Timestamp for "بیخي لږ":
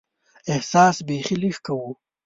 1.07-1.55